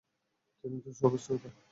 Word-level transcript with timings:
তিনি 0.63 0.77
তো 0.81 0.89
সর্বশ্রোতা, 0.91 1.49
সর্বজ্ঞ। 1.49 1.61